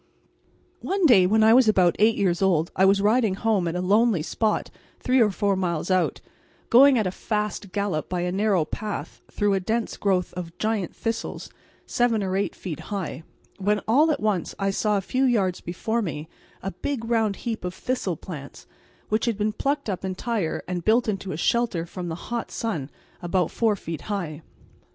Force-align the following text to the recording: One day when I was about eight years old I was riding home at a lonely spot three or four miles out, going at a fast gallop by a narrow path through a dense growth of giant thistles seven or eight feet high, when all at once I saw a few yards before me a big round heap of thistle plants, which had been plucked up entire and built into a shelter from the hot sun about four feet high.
One 0.79 1.05
day 1.05 1.27
when 1.27 1.43
I 1.43 1.53
was 1.53 1.67
about 1.67 1.95
eight 1.99 2.15
years 2.17 2.41
old 2.41 2.71
I 2.75 2.85
was 2.85 3.03
riding 3.03 3.35
home 3.35 3.67
at 3.67 3.75
a 3.75 3.81
lonely 3.81 4.23
spot 4.23 4.71
three 4.99 5.19
or 5.21 5.29
four 5.29 5.55
miles 5.55 5.91
out, 5.91 6.21
going 6.71 6.97
at 6.97 7.05
a 7.05 7.11
fast 7.11 7.71
gallop 7.71 8.09
by 8.09 8.21
a 8.21 8.31
narrow 8.31 8.65
path 8.65 9.21
through 9.29 9.53
a 9.53 9.59
dense 9.59 9.97
growth 9.97 10.33
of 10.33 10.57
giant 10.57 10.95
thistles 10.95 11.51
seven 11.85 12.23
or 12.23 12.35
eight 12.35 12.55
feet 12.55 12.79
high, 12.89 13.21
when 13.59 13.79
all 13.87 14.09
at 14.09 14.19
once 14.19 14.55
I 14.57 14.71
saw 14.71 14.97
a 14.97 15.01
few 15.01 15.23
yards 15.25 15.61
before 15.61 16.01
me 16.01 16.27
a 16.63 16.71
big 16.71 17.05
round 17.05 17.35
heap 17.35 17.63
of 17.63 17.75
thistle 17.75 18.17
plants, 18.17 18.65
which 19.09 19.25
had 19.25 19.37
been 19.37 19.53
plucked 19.53 19.87
up 19.87 20.03
entire 20.03 20.63
and 20.67 20.83
built 20.83 21.07
into 21.07 21.31
a 21.31 21.37
shelter 21.37 21.85
from 21.85 22.07
the 22.07 22.15
hot 22.15 22.49
sun 22.49 22.89
about 23.21 23.51
four 23.51 23.75
feet 23.75 24.01
high. 24.01 24.41